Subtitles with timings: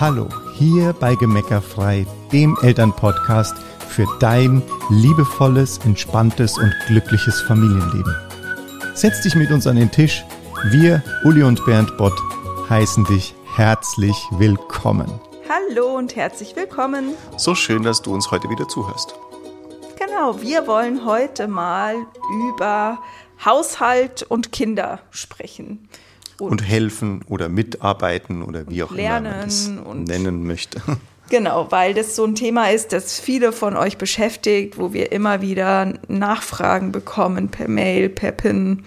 [0.00, 3.54] Hallo, hier bei Gemeckerfrei, dem Elternpodcast
[3.88, 8.12] für dein liebevolles, entspanntes und glückliches Familienleben.
[8.94, 10.24] Setz dich mit uns an den Tisch.
[10.64, 12.20] Wir, Uli und Bernd Bott,
[12.68, 15.20] heißen dich herzlich willkommen.
[15.48, 17.10] Hallo und herzlich willkommen.
[17.36, 19.14] So schön, dass du uns heute wieder zuhörst.
[19.96, 21.94] Genau, wir wollen heute mal
[22.48, 22.98] über
[23.44, 25.88] Haushalt und Kinder sprechen.
[26.38, 30.80] Und, und helfen oder mitarbeiten oder wie auch lernen immer man das nennen möchte.
[31.30, 35.40] Genau, weil das so ein Thema ist, das viele von euch beschäftigt, wo wir immer
[35.40, 38.84] wieder Nachfragen bekommen per Mail, per PIN.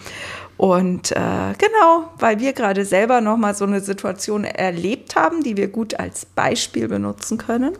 [0.56, 5.68] Und äh, genau, weil wir gerade selber nochmal so eine Situation erlebt haben, die wir
[5.68, 7.74] gut als Beispiel benutzen können,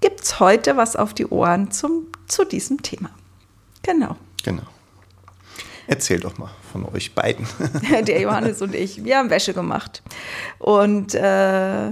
[0.00, 3.10] gibt es heute was auf die Ohren zum, zu diesem Thema.
[3.82, 4.16] Genau.
[4.42, 4.62] Genau.
[5.86, 7.46] Erzähl doch mal von euch beiden.
[8.06, 10.02] Der Johannes und ich, wir haben Wäsche gemacht.
[10.58, 11.90] Und äh,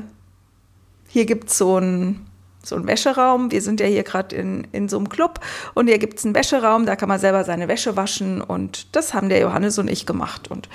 [1.09, 2.27] hier gibt es so einen
[2.65, 3.51] so einen Wäscheraum.
[3.51, 5.41] Wir sind ja hier gerade in, in so einem Club
[5.75, 9.15] und hier gibt es einen Wäscheraum, da kann man selber seine Wäsche waschen und das
[9.15, 10.49] haben der Johannes und ich gemacht.
[10.49, 10.69] Und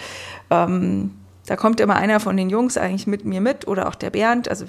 [0.49, 1.11] ähm,
[1.45, 4.49] da kommt immer einer von den Jungs eigentlich mit mir mit oder auch der Bernd.
[4.49, 4.65] Also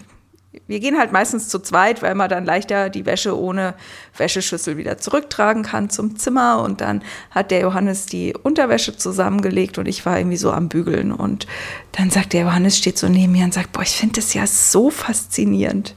[0.66, 3.74] wir gehen halt meistens zu zweit, weil man dann leichter die Wäsche ohne
[4.16, 6.62] Wäscheschüssel wieder zurücktragen kann zum Zimmer.
[6.62, 11.12] Und dann hat der Johannes die Unterwäsche zusammengelegt und ich war irgendwie so am Bügeln.
[11.12, 11.46] Und
[11.92, 14.46] dann sagt der Johannes, steht so neben mir und sagt, boah, ich finde das ja
[14.46, 15.94] so faszinierend.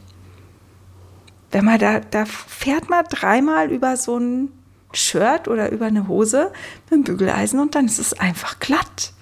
[1.52, 4.50] Wenn man da, da fährt man dreimal über so ein
[4.94, 6.52] Shirt oder über eine Hose
[6.90, 9.14] mit dem Bügeleisen und dann ist es einfach glatt.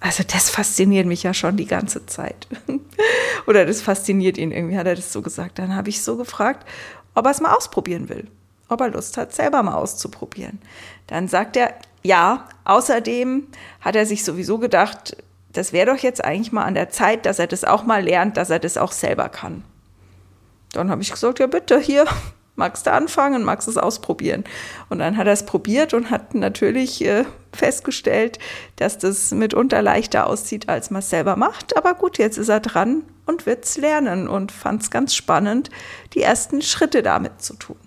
[0.00, 2.46] Also das fasziniert mich ja schon die ganze Zeit.
[3.46, 5.58] Oder das fasziniert ihn irgendwie, hat er das so gesagt.
[5.58, 6.66] Dann habe ich so gefragt,
[7.14, 8.26] ob er es mal ausprobieren will.
[8.68, 10.60] Ob er Lust hat, selber mal auszuprobieren.
[11.06, 13.46] Dann sagt er, ja, außerdem
[13.80, 15.16] hat er sich sowieso gedacht,
[15.52, 18.36] das wäre doch jetzt eigentlich mal an der Zeit, dass er das auch mal lernt,
[18.36, 19.64] dass er das auch selber kann.
[20.72, 22.04] Dann habe ich gesagt, ja bitte, hier,
[22.56, 24.44] magst du anfangen, magst du es ausprobieren.
[24.88, 28.38] Und dann hat er es probiert und hat natürlich äh, festgestellt,
[28.76, 31.76] dass das mitunter leichter aussieht, als man es selber macht.
[31.76, 35.70] Aber gut, jetzt ist er dran und wird es lernen und fand es ganz spannend,
[36.14, 37.78] die ersten Schritte damit zu tun.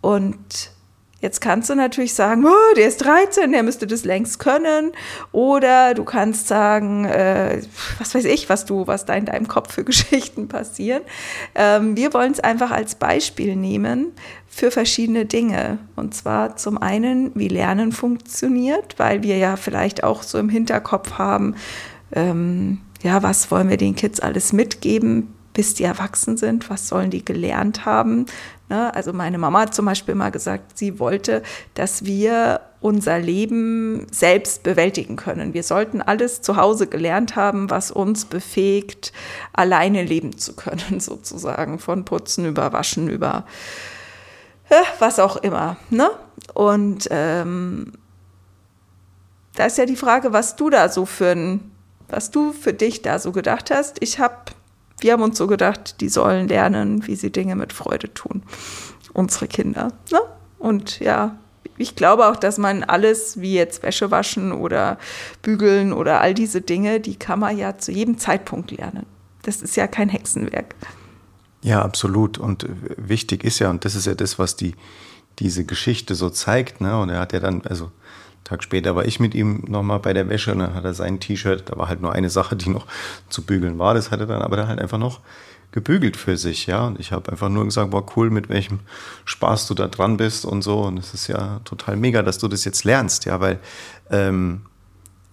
[0.00, 0.71] Und
[1.22, 4.90] Jetzt kannst du natürlich sagen, oh, der ist 13, der müsste das längst können.
[5.30, 7.62] Oder du kannst sagen, äh,
[8.00, 11.02] was weiß ich, was du, was da in deinem Kopf für Geschichten passieren.
[11.54, 14.08] Ähm, wir wollen es einfach als Beispiel nehmen
[14.48, 15.78] für verschiedene Dinge.
[15.94, 21.18] Und zwar zum einen, wie Lernen funktioniert, weil wir ja vielleicht auch so im Hinterkopf
[21.18, 21.54] haben,
[22.12, 27.10] ähm, ja, was wollen wir den Kids alles mitgeben, bis die erwachsen sind, was sollen
[27.10, 28.26] die gelernt haben.
[28.68, 28.94] Ne?
[28.94, 31.42] Also meine Mama hat zum Beispiel mal gesagt, sie wollte,
[31.74, 35.54] dass wir unser Leben selbst bewältigen können.
[35.54, 39.12] Wir sollten alles zu Hause gelernt haben, was uns befähigt,
[39.52, 41.78] alleine leben zu können, sozusagen.
[41.78, 43.44] Von Putzen über Waschen, über
[44.70, 45.76] ja, was auch immer.
[45.90, 46.10] Ne?
[46.54, 47.92] Und ähm,
[49.54, 51.72] da ist ja die Frage, was du da so für ein,
[52.08, 53.98] was du für dich da so gedacht hast.
[54.00, 54.36] Ich habe
[55.02, 58.42] wir haben uns so gedacht, die sollen lernen, wie sie Dinge mit Freude tun.
[59.12, 59.92] Unsere Kinder.
[60.10, 60.20] Ne?
[60.58, 61.36] Und ja,
[61.76, 64.98] ich glaube auch, dass man alles, wie jetzt Wäsche waschen oder
[65.42, 69.06] bügeln oder all diese Dinge, die kann man ja zu jedem Zeitpunkt lernen.
[69.42, 70.74] Das ist ja kein Hexenwerk.
[71.62, 72.38] Ja, absolut.
[72.38, 74.74] Und wichtig ist ja, und das ist ja das, was die,
[75.38, 76.98] diese Geschichte so zeigt, ne?
[77.00, 77.90] Und er hat ja dann, also
[78.44, 81.20] Tag später war ich mit ihm nochmal bei der Wäsche und dann hat er sein
[81.20, 82.86] T-Shirt, da war halt nur eine Sache, die noch
[83.28, 85.20] zu bügeln war, das hat er dann aber dann halt einfach noch
[85.72, 86.86] gebügelt für sich, ja.
[86.86, 88.80] Und ich habe einfach nur gesagt, boah, cool, mit welchem
[89.24, 90.80] Spaß du da dran bist und so.
[90.82, 93.58] Und es ist ja total mega, dass du das jetzt lernst, ja, weil
[94.10, 94.62] ähm,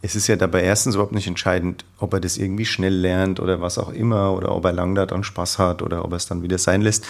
[0.01, 3.59] es ist ja dabei erstens überhaupt nicht entscheidend, ob er das irgendwie schnell lernt oder
[3.59, 6.25] was auch immer oder ob er lang da dran Spaß hat oder ob er es
[6.25, 7.05] dann wieder sein lässt,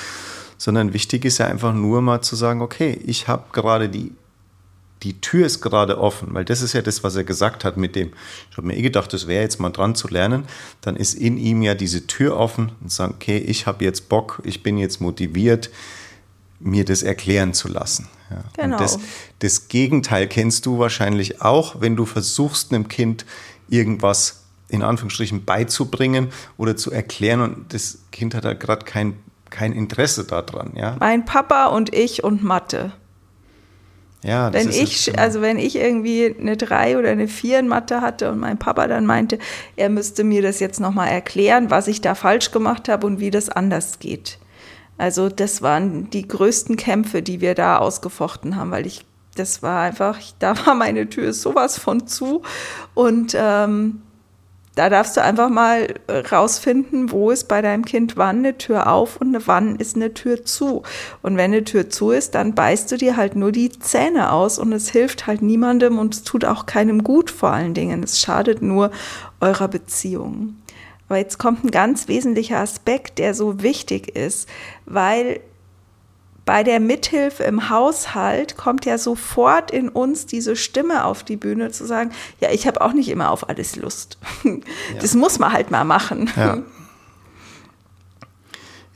[0.58, 4.12] sondern wichtig ist ja einfach nur mal zu sagen, okay, ich habe gerade die
[5.04, 7.96] die Tür ist gerade offen, weil das ist ja das, was er gesagt hat mit
[7.96, 8.12] dem,
[8.52, 10.46] ich habe mir eh gedacht, das wäre jetzt mal dran zu lernen,
[10.82, 14.42] dann ist in ihm ja diese Tür offen und sagt, okay, ich habe jetzt Bock,
[14.44, 15.70] ich bin jetzt motiviert,
[16.60, 18.10] mir das erklären zu lassen.
[18.30, 18.44] Ja.
[18.58, 18.76] Genau.
[18.76, 19.00] Und das,
[19.40, 23.26] das Gegenteil kennst du wahrscheinlich auch, wenn du versuchst, einem Kind
[23.70, 29.18] irgendwas in Anführungsstrichen beizubringen oder zu erklären und das Kind hat da gerade kein,
[29.50, 30.74] kein Interesse daran.
[30.76, 30.98] Ja?
[31.00, 32.92] Mein Papa und ich und Mathe.
[34.22, 35.22] Ja, wenn ich, genau.
[35.22, 38.88] also wenn ich irgendwie eine 3 oder eine 4 in Mathe hatte und mein Papa
[38.88, 39.40] dann meinte,
[39.78, 43.32] er müsste mir das jetzt nochmal erklären, was ich da falsch gemacht habe und wie
[43.32, 44.38] das anders geht.
[44.98, 49.06] Also das waren die größten Kämpfe, die wir da ausgefochten haben, weil ich,
[49.36, 52.42] das war einfach, da war meine Tür sowas von zu
[52.96, 54.02] und ähm,
[54.80, 55.94] da darfst du einfach mal
[56.32, 60.46] rausfinden, wo ist bei deinem Kind wann eine Tür auf und wann ist eine Tür
[60.46, 60.84] zu.
[61.22, 64.58] Und wenn eine Tür zu ist, dann beißt du dir halt nur die Zähne aus
[64.58, 68.04] und es hilft halt niemandem und es tut auch keinem gut vor allen Dingen.
[68.04, 68.92] Es schadet nur
[69.42, 70.56] eurer Beziehung.
[71.10, 74.48] Aber jetzt kommt ein ganz wesentlicher Aspekt, der so wichtig ist,
[74.86, 75.42] weil
[76.50, 81.70] bei der Mithilfe im Haushalt kommt ja sofort in uns diese Stimme auf die Bühne
[81.70, 82.10] zu sagen,
[82.40, 84.18] ja, ich habe auch nicht immer auf alles Lust.
[84.44, 84.54] Ja.
[85.00, 86.28] Das muss man halt mal machen.
[86.36, 86.58] Ja,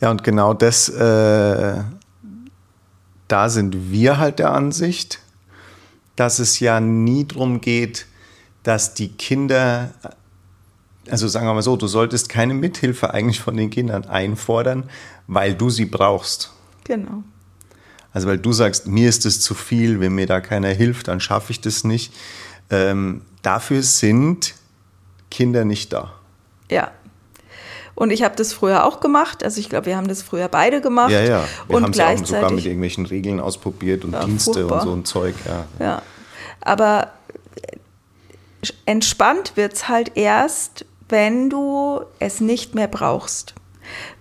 [0.01, 1.83] ja und genau das, äh,
[3.27, 5.19] da sind wir halt der Ansicht,
[6.15, 8.07] dass es ja nie darum geht,
[8.63, 9.91] dass die Kinder,
[11.07, 14.89] also sagen wir mal so, du solltest keine Mithilfe eigentlich von den Kindern einfordern,
[15.27, 16.51] weil du sie brauchst.
[16.85, 17.23] Genau.
[18.13, 21.19] Also weil du sagst, mir ist es zu viel, wenn mir da keiner hilft, dann
[21.19, 22.13] schaffe ich das nicht.
[22.69, 24.53] Ähm, dafür sind
[25.31, 26.13] Kinder nicht da.
[26.69, 26.91] Ja.
[27.95, 29.43] Und ich habe das früher auch gemacht.
[29.43, 31.11] Also ich glaube, wir haben das früher beide gemacht.
[31.11, 31.43] Ja, ja.
[31.67, 34.81] Wir haben es ja auch sogar mit irgendwelchen Regeln ausprobiert und ja, Dienste furchtbar.
[34.81, 35.35] und so ein Zeug.
[35.45, 35.65] Ja.
[35.79, 36.01] ja.
[36.61, 37.11] Aber
[38.85, 43.53] entspannt wird es halt erst, wenn du es nicht mehr brauchst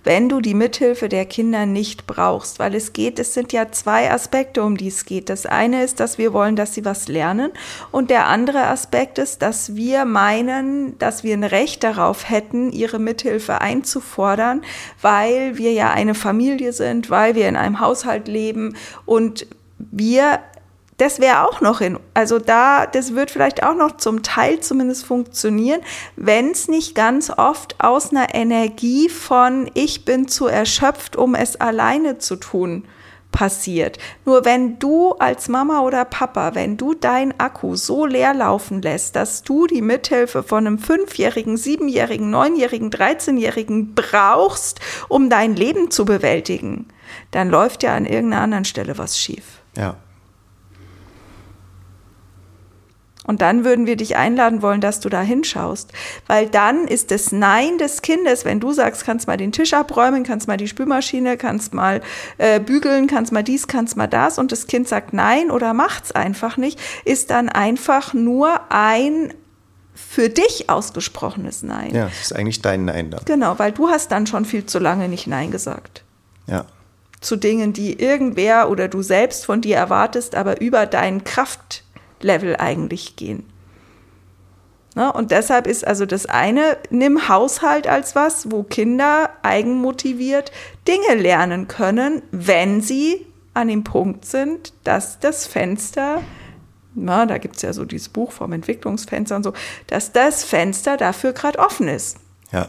[0.05, 4.11] wenn du die Mithilfe der Kinder nicht brauchst, weil es geht, es sind ja zwei
[4.11, 5.29] Aspekte, um die es geht.
[5.29, 7.53] Das eine ist, dass wir wollen, dass sie was lernen.
[7.91, 12.99] Und der andere Aspekt ist, dass wir meinen, dass wir ein Recht darauf hätten, ihre
[12.99, 14.63] Mithilfe einzufordern,
[15.01, 18.77] weil wir ja eine Familie sind, weil wir in einem Haushalt leben.
[19.07, 19.47] Und
[19.79, 20.41] wir
[21.03, 25.05] das wäre auch noch in, also da, das wird vielleicht auch noch zum Teil zumindest
[25.05, 25.81] funktionieren,
[26.15, 31.61] wenn es nicht ganz oft aus einer Energie von ich bin zu erschöpft, um es
[31.61, 32.85] alleine zu tun,
[33.33, 33.99] passiert.
[34.25, 39.17] Nur wenn du als Mama oder Papa, wenn du dein Akku so leer laufen lässt,
[39.17, 46.05] dass du die Mithilfe von einem Fünfjährigen, Siebenjährigen, Neunjährigen, Dreizehnjährigen brauchst, um dein Leben zu
[46.05, 46.87] bewältigen,
[47.33, 49.63] dann läuft ja an irgendeiner anderen Stelle was schief.
[49.77, 49.97] Ja.
[53.25, 55.93] Und dann würden wir dich einladen wollen, dass du da hinschaust.
[56.27, 60.25] Weil dann ist das Nein des Kindes, wenn du sagst, kannst mal den Tisch abräumen,
[60.25, 62.01] kannst mal die Spülmaschine, kannst mal
[62.39, 66.11] äh, bügeln, kannst mal dies, kannst mal das und das Kind sagt Nein oder macht's
[66.11, 69.33] einfach nicht, ist dann einfach nur ein
[69.95, 71.95] für dich ausgesprochenes Nein.
[71.95, 73.25] Ja, es ist eigentlich dein Nein dann.
[73.25, 76.03] Genau, weil du hast dann schon viel zu lange nicht Nein gesagt.
[76.47, 76.67] Ja.
[77.21, 81.85] Zu Dingen, die irgendwer oder du selbst von dir erwartest, aber über deinen Kraft
[82.25, 83.45] Level eigentlich gehen.
[84.95, 85.13] Ne?
[85.13, 90.53] Und deshalb ist also das eine, nimm Haushalt als was, wo Kinder eigenmotiviert
[90.87, 96.23] Dinge lernen können, wenn sie an dem Punkt sind, dass das Fenster,
[96.95, 99.53] na, da gibt es ja so dieses Buch vom Entwicklungsfenster und so,
[99.87, 102.19] dass das Fenster dafür gerade offen ist.
[102.51, 102.69] Ja.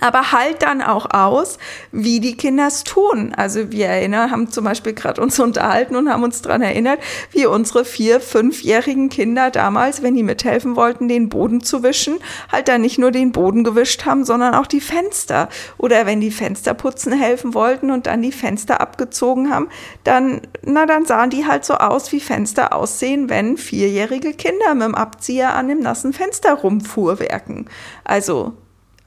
[0.00, 1.58] Aber halt dann auch aus,
[1.92, 3.32] wie die Kinder es tun.
[3.36, 7.00] Also wir erinnern, haben zum Beispiel gerade uns unterhalten und haben uns daran erinnert,
[7.32, 12.18] wie unsere vier, fünfjährigen Kinder damals, wenn die mithelfen wollten, den Boden zu wischen,
[12.50, 15.48] halt dann nicht nur den Boden gewischt haben, sondern auch die Fenster.
[15.78, 19.68] Oder wenn die Fenster putzen helfen wollten und dann die Fenster abgezogen haben,
[20.04, 24.84] dann, na, dann sahen die halt so aus, wie Fenster aussehen, wenn vierjährige Kinder mit
[24.84, 27.66] dem Abzieher an dem nassen Fenster rumfuhrwerken.
[28.04, 28.54] Also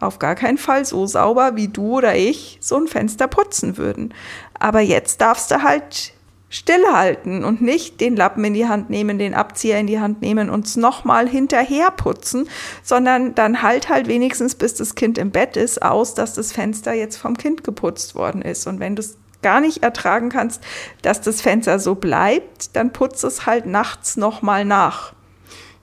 [0.05, 4.13] auf gar keinen Fall so sauber, wie du oder ich so ein Fenster putzen würden.
[4.59, 6.13] Aber jetzt darfst du halt
[6.53, 10.51] stillhalten und nicht den Lappen in die Hand nehmen, den Abzieher in die Hand nehmen
[10.51, 12.47] und es nochmal hinterher putzen,
[12.83, 16.93] sondern dann halt halt wenigstens, bis das Kind im Bett ist, aus, dass das Fenster
[16.93, 18.67] jetzt vom Kind geputzt worden ist.
[18.67, 20.61] Und wenn du es gar nicht ertragen kannst,
[21.01, 25.13] dass das Fenster so bleibt, dann putz es halt nachts nochmal nach.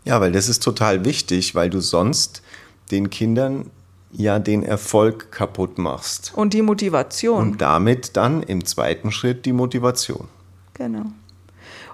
[0.04, 2.42] Ja, weil das ist total wichtig, weil du sonst
[2.92, 3.70] den Kindern
[4.12, 6.32] ja den Erfolg kaputt machst.
[6.34, 7.52] Und die Motivation.
[7.52, 10.28] Und damit dann im zweiten Schritt die Motivation.
[10.74, 11.04] Genau.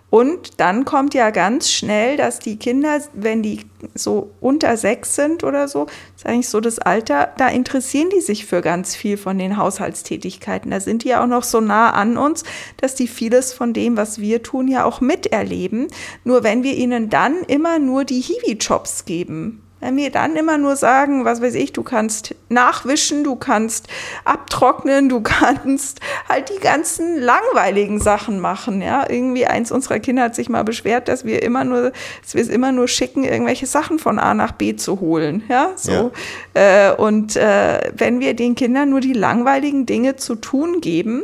[0.08, 5.42] Und dann kommt ja ganz schnell, dass die Kinder, wenn die so unter sechs sind
[5.42, 9.36] oder so, ist eigentlich so das Alter, da interessieren die sich für ganz viel von
[9.36, 10.70] den Haushaltstätigkeiten.
[10.70, 12.44] Da sind die ja auch noch so nah an uns,
[12.76, 15.88] dass die vieles von dem, was wir tun, ja auch miterleben.
[16.22, 20.74] Nur wenn wir ihnen dann immer nur die Hiwi-Jobs geben, wenn mir dann immer nur
[20.74, 23.88] sagen, was weiß ich, du kannst nachwischen, du kannst
[24.24, 29.08] abtrocknen, du kannst halt die ganzen langweiligen Sachen machen, ja.
[29.08, 31.92] Irgendwie eins unserer Kinder hat sich mal beschwert, dass wir immer nur,
[32.22, 35.72] dass wir es immer nur schicken, irgendwelche Sachen von A nach B zu holen, ja.
[35.76, 36.10] So.
[36.54, 36.90] Ja.
[36.90, 41.22] Äh, und äh, wenn wir den Kindern nur die langweiligen Dinge zu tun geben,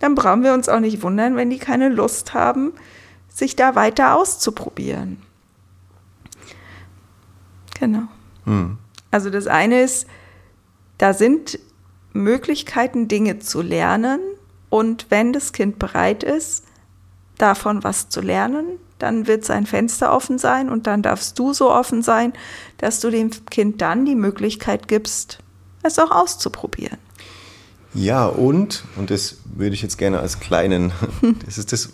[0.00, 2.72] dann brauchen wir uns auch nicht wundern, wenn die keine Lust haben,
[3.28, 5.18] sich da weiter auszuprobieren.
[7.78, 8.04] Genau.
[8.44, 8.78] Hm.
[9.10, 10.06] Also das eine ist,
[10.98, 11.58] da sind
[12.12, 14.20] Möglichkeiten, Dinge zu lernen.
[14.70, 16.64] Und wenn das Kind bereit ist,
[17.38, 21.70] davon was zu lernen, dann wird sein Fenster offen sein und dann darfst du so
[21.70, 22.32] offen sein,
[22.78, 25.38] dass du dem Kind dann die Möglichkeit gibst,
[25.82, 26.98] es auch auszuprobieren.
[27.92, 30.92] Ja, und, und das würde ich jetzt gerne als kleinen,
[31.46, 31.90] das ist, das,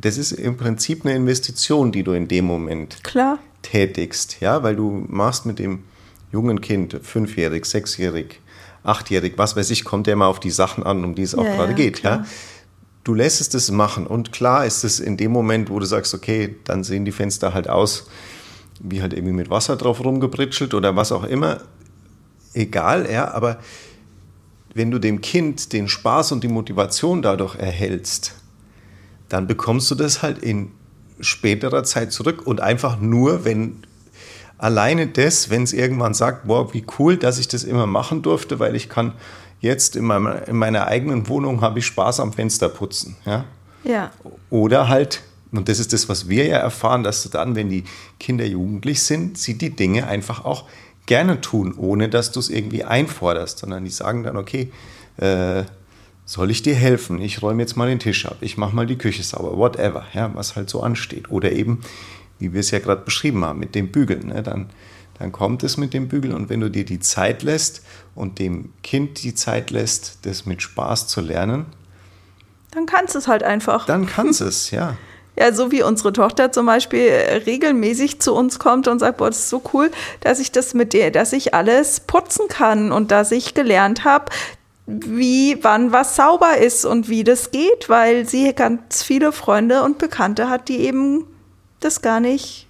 [0.00, 3.38] das ist im Prinzip eine Investition, die du in dem Moment Klar.
[3.66, 5.84] Tätigst, ja, weil du machst mit dem
[6.32, 8.40] jungen Kind, fünfjährig, sechsjährig,
[8.82, 11.44] achtjährig, was weiß ich, kommt der mal auf die Sachen an, um die es auch
[11.44, 12.18] ja, gerade ja, geht, klar.
[12.18, 12.26] ja.
[13.04, 16.56] Du lässt es machen und klar ist es in dem Moment, wo du sagst, okay,
[16.64, 18.08] dann sehen die Fenster halt aus,
[18.80, 21.60] wie halt irgendwie mit Wasser drauf rumgebritschelt oder was auch immer,
[22.52, 23.58] egal, ja, aber
[24.74, 28.34] wenn du dem Kind den Spaß und die Motivation dadurch erhältst,
[29.28, 30.70] dann bekommst du das halt in
[31.20, 33.82] späterer Zeit zurück und einfach nur, wenn
[34.58, 38.58] alleine das, wenn es irgendwann sagt, boah, wie cool, dass ich das immer machen durfte,
[38.58, 39.12] weil ich kann
[39.60, 43.16] jetzt in, meinem, in meiner eigenen Wohnung habe ich Spaß am Fenster putzen.
[43.24, 43.44] Ja?
[43.84, 44.10] ja.
[44.50, 47.84] Oder halt, und das ist das, was wir ja erfahren, dass dann, wenn die
[48.20, 50.64] Kinder jugendlich sind, sie die Dinge einfach auch
[51.06, 54.72] gerne tun, ohne dass du es irgendwie einforderst, sondern die sagen dann, okay,
[55.18, 55.64] äh,
[56.26, 57.20] soll ich dir helfen?
[57.22, 60.34] Ich räume jetzt mal den Tisch ab, ich mache mal die Küche sauber, whatever, ja,
[60.34, 61.30] was halt so ansteht.
[61.30, 61.80] Oder eben,
[62.38, 64.26] wie wir es ja gerade beschrieben haben, mit dem Bügeln.
[64.26, 64.42] Ne?
[64.42, 64.68] Dann,
[65.18, 67.82] dann kommt es mit dem Bügeln und wenn du dir die Zeit lässt
[68.14, 71.66] und dem Kind die Zeit lässt, das mit Spaß zu lernen,
[72.72, 73.86] dann kannst du es halt einfach.
[73.86, 74.96] Dann kannst es, ja.
[75.38, 77.10] Ja, so wie unsere Tochter zum Beispiel
[77.44, 79.90] regelmäßig zu uns kommt und sagt, boah, das ist so cool,
[80.22, 84.32] dass ich das mit dir, dass ich alles putzen kann und dass ich gelernt habe,
[84.86, 89.98] wie, wann was sauber ist und wie das geht, weil sie ganz viele Freunde und
[89.98, 91.26] Bekannte hat, die eben
[91.80, 92.66] das gar nicht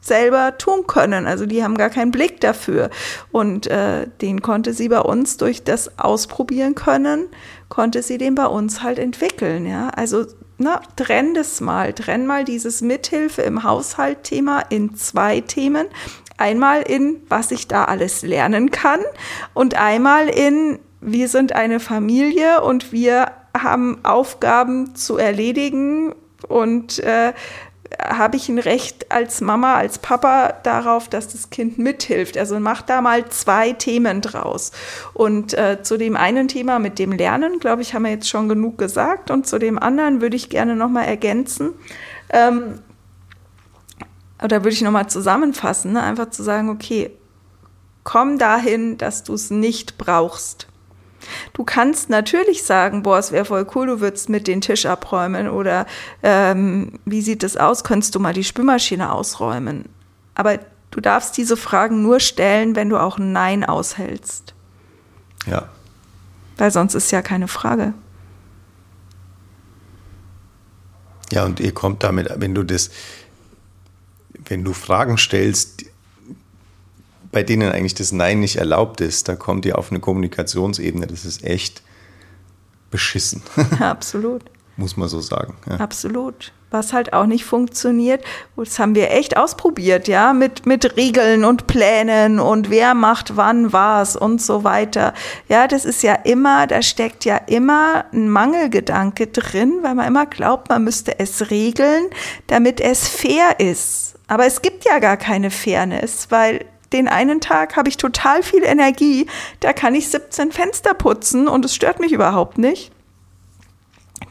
[0.00, 1.26] selber tun können.
[1.26, 2.90] Also die haben gar keinen Blick dafür.
[3.30, 7.26] Und äh, den konnte sie bei uns durch das Ausprobieren können,
[7.68, 9.66] konnte sie den bei uns halt entwickeln.
[9.66, 10.24] Ja, also
[10.56, 15.86] na, trenn das mal, trenn mal dieses Mithilfe im Haushalt-Thema in zwei Themen.
[16.36, 19.00] Einmal in, was ich da alles lernen kann
[19.54, 26.14] und einmal in, wir sind eine Familie und wir haben Aufgaben zu erledigen
[26.48, 27.32] und äh,
[27.98, 32.36] habe ich ein Recht als Mama, als Papa darauf, dass das Kind mithilft.
[32.36, 34.72] Also mach da mal zwei Themen draus.
[35.14, 38.48] Und äh, zu dem einen Thema mit dem Lernen, glaube ich, haben wir jetzt schon
[38.48, 39.30] genug gesagt.
[39.30, 41.72] Und zu dem anderen würde ich gerne nochmal ergänzen.
[42.30, 42.80] Ähm,
[44.42, 46.02] oder würde ich nochmal zusammenfassen, ne?
[46.02, 47.10] einfach zu sagen, okay,
[48.04, 50.67] komm dahin, dass du es nicht brauchst.
[51.52, 55.48] Du kannst natürlich sagen, boah, es wäre voll cool, du würdest mit den Tisch abräumen
[55.48, 55.86] oder
[56.22, 59.84] ähm, wie sieht es aus, könntest du mal die Spülmaschine ausräumen.
[60.34, 60.58] Aber
[60.90, 64.54] du darfst diese Fragen nur stellen, wenn du auch ein Nein aushältst.
[65.46, 65.68] Ja.
[66.56, 67.94] Weil sonst ist ja keine Frage.
[71.32, 72.90] Ja, und ihr kommt damit, wenn du das,
[74.46, 75.84] wenn du Fragen stellst,
[77.32, 81.24] bei denen eigentlich das Nein nicht erlaubt ist, da kommt ihr auf eine Kommunikationsebene, das
[81.24, 81.82] ist echt
[82.90, 83.42] beschissen.
[83.80, 84.42] absolut.
[84.76, 85.56] Muss man so sagen.
[85.68, 85.78] Ja.
[85.78, 86.52] Absolut.
[86.70, 88.22] Was halt auch nicht funktioniert,
[88.54, 93.72] das haben wir echt ausprobiert, ja, mit, mit Regeln und Plänen und wer macht wann
[93.72, 95.14] was und so weiter.
[95.48, 100.26] Ja, das ist ja immer, da steckt ja immer ein Mangelgedanke drin, weil man immer
[100.26, 102.04] glaubt, man müsste es regeln,
[102.46, 104.14] damit es fair ist.
[104.28, 108.64] Aber es gibt ja gar keine Fairness, weil den einen Tag habe ich total viel
[108.64, 109.26] Energie,
[109.60, 112.92] da kann ich 17 Fenster putzen und es stört mich überhaupt nicht.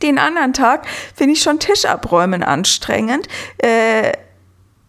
[0.01, 3.27] Den anderen Tag finde ich schon Tisch abräumen anstrengend.
[3.59, 4.13] Äh,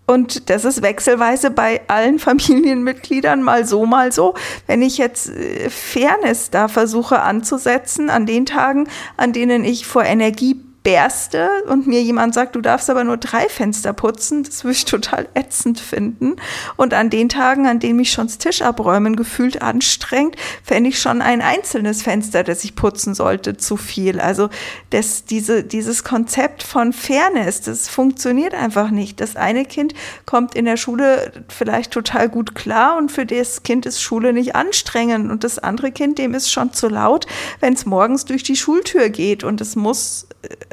[0.07, 4.35] und das ist wechselweise bei allen Familienmitgliedern mal so, mal so.
[4.67, 10.05] Wenn ich jetzt äh, Fairness da versuche anzusetzen, an den Tagen, an denen ich vor
[10.05, 14.75] Energie berste und mir jemand sagt, du darfst aber nur drei Fenster putzen, das würde
[14.75, 16.37] ich total ätzend finden.
[16.78, 20.99] Und an den Tagen, an denen mich schon das Tisch abräumen gefühlt anstrengt, fände ich
[20.99, 24.18] schon ein einzelnes Fenster, das ich putzen sollte, zu viel.
[24.18, 24.49] Also
[24.88, 29.21] das, diese, dieses Konzept von Fairness, das funktioniert einfach nicht.
[29.21, 29.92] Das eine Kind
[30.25, 34.57] kommt in der Schule vielleicht total gut klar und für das Kind ist Schule nicht
[34.57, 37.26] anstrengend und das andere Kind, dem ist schon zu laut,
[37.61, 40.28] wenn es morgens durch die Schultür geht und es muss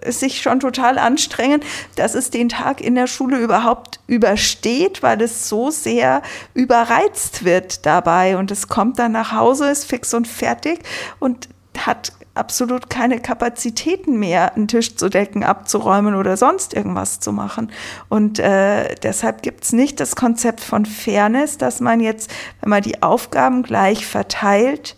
[0.08, 1.62] sich schon total anstrengen,
[1.96, 6.22] dass es den Tag in der Schule überhaupt übersteht, weil es so sehr
[6.54, 10.80] überreizt wird dabei und es kommt dann nach Hause, ist fix und fertig
[11.20, 17.32] und hat absolut keine Kapazitäten mehr, einen Tisch zu decken, abzuräumen oder sonst irgendwas zu
[17.32, 17.72] machen.
[18.10, 22.30] Und äh, deshalb gibt es nicht das Konzept von Fairness, dass man jetzt,
[22.62, 24.98] wenn man die Aufgaben gleich verteilt,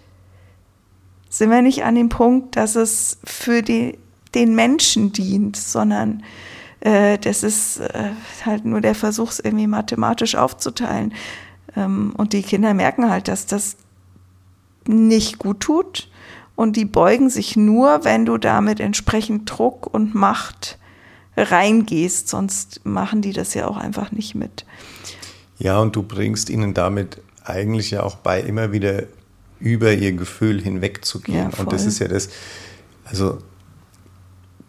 [1.29, 3.99] sind wir nicht an dem Punkt, dass es für die,
[4.35, 6.23] den Menschen dient, sondern
[6.79, 8.11] äh, das ist äh,
[8.45, 11.13] halt nur der Versuch, es irgendwie mathematisch aufzuteilen.
[11.75, 13.77] Ähm, und die Kinder merken halt, dass das
[14.85, 16.09] nicht gut tut.
[16.55, 20.79] Und die beugen sich nur, wenn du damit entsprechend Druck und Macht
[21.35, 22.29] reingehst.
[22.29, 24.65] Sonst machen die das ja auch einfach nicht mit.
[25.59, 29.03] Ja, und du bringst ihnen damit eigentlich ja auch bei, immer wieder
[29.59, 31.51] über ihr Gefühl hinwegzugehen.
[31.51, 32.29] Ja, und das ist ja das,
[33.05, 33.39] also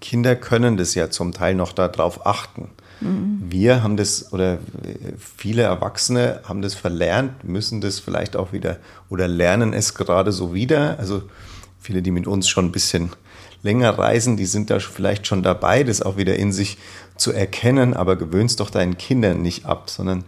[0.01, 2.71] Kinder können das ja zum Teil noch darauf achten.
[3.01, 3.43] Mhm.
[3.49, 4.59] Wir haben das, oder
[5.37, 8.79] viele Erwachsene haben das verlernt, müssen das vielleicht auch wieder
[9.09, 10.99] oder lernen es gerade so wieder.
[10.99, 11.23] Also
[11.81, 13.11] viele, die mit uns schon ein bisschen
[13.63, 16.79] länger reisen, die sind da vielleicht schon dabei, das auch wieder in sich
[17.17, 20.25] zu erkennen, aber gewöhnst doch deinen Kindern nicht ab, sondern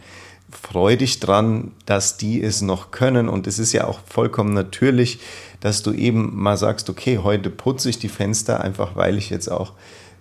[0.51, 3.29] freu dich dran, dass die es noch können.
[3.29, 5.21] Und es ist ja auch vollkommen natürlich,
[5.61, 9.49] dass du eben mal sagst, okay, heute putze ich die Fenster einfach, weil ich jetzt
[9.49, 9.73] auch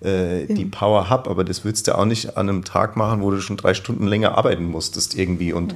[0.02, 1.30] äh, die Power habe.
[1.30, 4.08] Aber das würdest du auch nicht an einem Tag machen, wo du schon drei Stunden
[4.08, 5.76] länger arbeiten musstest irgendwie und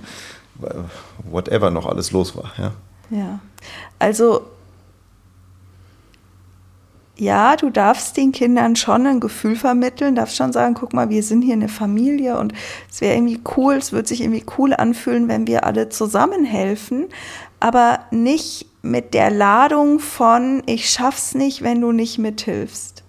[0.61, 0.69] ja.
[1.29, 2.51] whatever noch alles los war.
[2.57, 2.71] Ja,
[3.09, 3.39] ja.
[3.99, 4.41] also
[7.15, 11.21] ja, du darfst den Kindern schon ein Gefühl vermitteln, darfst schon sagen, guck mal, wir
[11.21, 12.53] sind hier eine Familie und
[12.89, 17.05] es wäre irgendwie cool, es wird sich irgendwie cool anfühlen, wenn wir alle zusammenhelfen,
[17.59, 23.03] aber nicht mit der Ladung von, ich schaff's nicht, wenn du nicht mithilfst.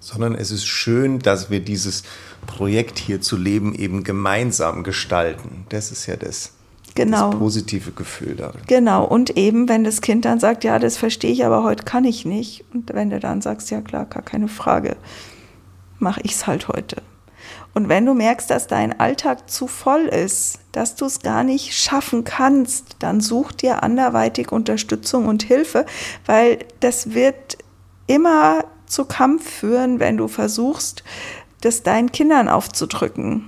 [0.00, 2.04] Sondern es ist schön, dass wir dieses
[2.46, 5.66] Projekt hier zu leben eben gemeinsam gestalten.
[5.68, 6.52] Das ist ja das.
[6.94, 7.30] Genau.
[7.30, 8.60] Das positive Gefühl darin.
[8.68, 9.04] Genau.
[9.04, 12.24] Und eben, wenn das Kind dann sagt, ja, das verstehe ich, aber heute kann ich
[12.24, 12.64] nicht.
[12.72, 14.96] Und wenn du dann sagst, ja klar, gar keine Frage,
[15.98, 17.02] mache ich es halt heute.
[17.76, 21.74] Und wenn du merkst, dass dein Alltag zu voll ist, dass du es gar nicht
[21.74, 25.84] schaffen kannst, dann such dir anderweitig Unterstützung und Hilfe,
[26.24, 27.58] weil das wird
[28.06, 31.04] immer zu Kampf führen, wenn du versuchst,
[31.60, 33.44] das deinen Kindern aufzudrücken.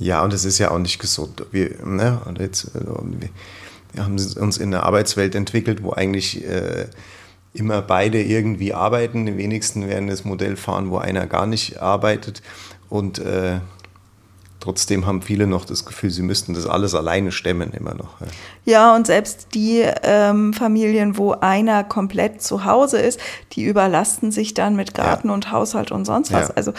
[0.00, 1.46] Ja, und es ist ja auch nicht gesund.
[1.52, 6.86] Wir, ne, und jetzt, äh, wir, haben uns in einer Arbeitswelt entwickelt, wo eigentlich äh,
[7.54, 9.24] immer beide irgendwie arbeiten.
[9.26, 12.42] Die wenigsten werden das Modell fahren, wo einer gar nicht arbeitet.
[12.88, 13.60] Und äh,
[14.60, 18.20] trotzdem haben viele noch das Gefühl, sie müssten das alles alleine stemmen, immer noch.
[18.20, 18.26] Ja,
[18.64, 23.20] ja und selbst die ähm, Familien, wo einer komplett zu Hause ist,
[23.52, 25.34] die überlasten sich dann mit Garten ja.
[25.34, 26.48] und Haushalt und sonst was.
[26.48, 26.54] Ja.
[26.54, 26.72] Also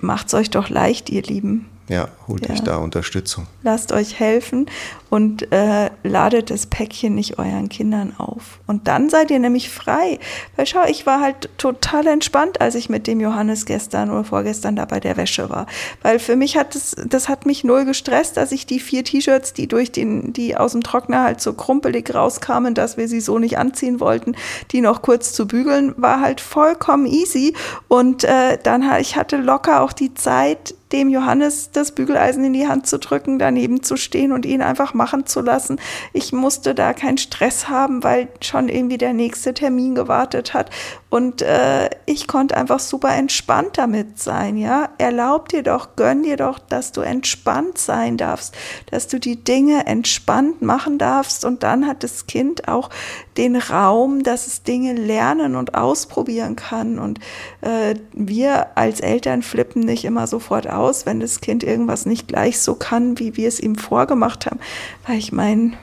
[0.00, 1.66] macht es euch doch leicht, ihr Lieben.
[1.88, 3.46] Ja, holt euch da Unterstützung.
[3.62, 4.66] Lasst euch helfen
[5.14, 8.58] und äh, ladet das Päckchen nicht euren Kindern auf.
[8.66, 10.18] Und dann seid ihr nämlich frei.
[10.56, 14.74] Weil schau, ich war halt total entspannt, als ich mit dem Johannes gestern oder vorgestern
[14.74, 15.68] da bei der Wäsche war.
[16.02, 19.52] Weil für mich hat das, das hat mich null gestresst, dass ich die vier T-Shirts,
[19.52, 23.38] die durch den, die aus dem Trockner halt so krumpelig rauskamen, dass wir sie so
[23.38, 24.34] nicht anziehen wollten,
[24.72, 27.54] die noch kurz zu bügeln, war halt vollkommen easy.
[27.86, 32.68] Und äh, dann ich hatte locker auch die Zeit, dem Johannes das Bügeleisen in die
[32.68, 35.78] Hand zu drücken, daneben zu stehen und ihn einfach machen zu lassen.
[36.14, 40.70] Ich musste da keinen Stress haben, weil schon irgendwie der nächste Termin gewartet hat.
[41.14, 44.88] Und äh, ich konnte einfach super entspannt damit sein, ja.
[44.98, 48.52] Erlaub dir doch, gönn dir doch, dass du entspannt sein darfst,
[48.90, 51.44] dass du die Dinge entspannt machen darfst.
[51.44, 52.90] Und dann hat das Kind auch
[53.36, 56.98] den Raum, dass es Dinge lernen und ausprobieren kann.
[56.98, 57.20] Und
[57.60, 62.58] äh, wir als Eltern flippen nicht immer sofort aus, wenn das Kind irgendwas nicht gleich
[62.58, 64.58] so kann, wie wir es ihm vorgemacht haben.
[65.06, 65.74] Weil ich meine,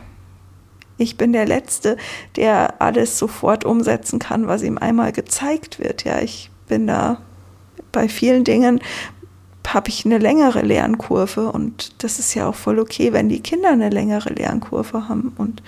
[1.02, 1.98] ich bin der Letzte,
[2.36, 6.04] der alles sofort umsetzen kann, was ihm einmal gezeigt wird.
[6.04, 7.22] Ja, ich bin da
[7.92, 8.80] bei vielen Dingen
[9.68, 13.70] habe ich eine längere Lernkurve und das ist ja auch voll okay, wenn die Kinder
[13.70, 15.62] eine längere Lernkurve haben und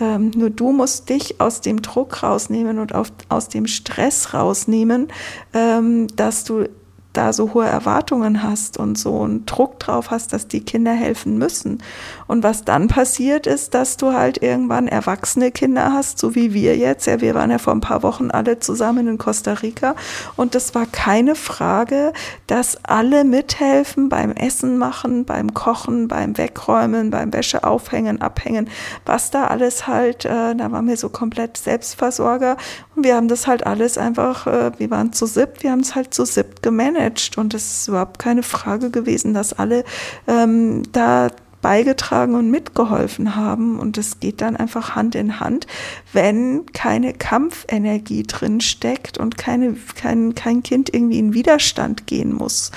[0.00, 5.08] ähm, nur du musst dich aus dem Druck rausnehmen und auf, aus dem Stress rausnehmen,
[5.54, 6.68] ähm, dass du
[7.16, 11.38] da so hohe Erwartungen hast und so einen Druck drauf hast, dass die Kinder helfen
[11.38, 11.82] müssen.
[12.26, 16.76] Und was dann passiert ist, dass du halt irgendwann erwachsene Kinder hast, so wie wir
[16.76, 17.06] jetzt.
[17.06, 19.94] Ja, wir waren ja vor ein paar Wochen alle zusammen in Costa Rica
[20.36, 22.12] und das war keine Frage,
[22.46, 28.68] dass alle mithelfen beim Essen machen, beim Kochen, beim Wegräumen, beim Wäsche aufhängen, abhängen,
[29.04, 32.56] was da alles halt, äh, da waren wir so komplett Selbstversorger
[32.94, 35.94] und wir haben das halt alles einfach, äh, wir waren zu siebt, wir haben es
[35.94, 36.62] halt zu siebt
[37.06, 39.84] gemanagt und es ist überhaupt keine Frage gewesen, dass alle
[40.26, 41.28] ähm, da
[41.62, 43.78] beigetragen und mitgeholfen haben.
[43.78, 45.66] Und es geht dann einfach Hand in Hand,
[46.12, 52.70] wenn keine Kampfenergie drin steckt und keine, kein, kein Kind irgendwie in Widerstand gehen muss.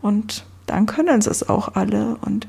[0.00, 2.16] Und dann können sie es auch alle.
[2.22, 2.48] Und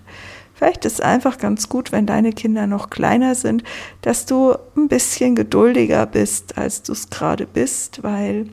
[0.56, 3.63] vielleicht ist es einfach ganz gut, wenn deine Kinder noch kleiner sind,
[4.02, 8.48] dass du ein bisschen geduldiger bist, als du es gerade bist, weil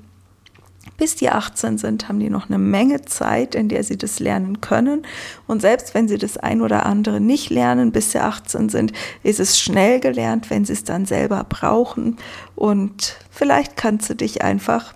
[1.01, 4.61] bis die 18 sind, haben die noch eine Menge Zeit, in der sie das lernen
[4.61, 5.07] können.
[5.47, 9.41] Und selbst wenn sie das ein oder andere nicht lernen, bis sie 18 sind, ist
[9.41, 12.19] es schnell gelernt, wenn sie es dann selber brauchen.
[12.55, 14.93] Und vielleicht kannst du dich einfach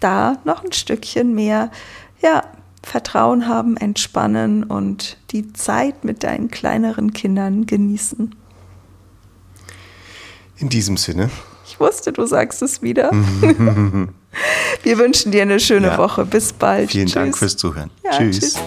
[0.00, 1.70] da noch ein Stückchen mehr,
[2.20, 2.42] ja,
[2.82, 8.34] Vertrauen haben, entspannen und die Zeit mit deinen kleineren Kindern genießen.
[10.56, 11.30] In diesem Sinne.
[11.66, 13.12] Ich wusste, du sagst es wieder.
[14.82, 15.98] Wir wünschen dir eine schöne ja.
[15.98, 16.24] Woche.
[16.24, 16.90] Bis bald.
[16.90, 17.14] Vielen tschüss.
[17.14, 17.90] Dank fürs Zuhören.
[18.04, 18.40] Ja, tschüss.
[18.40, 18.58] tschüss.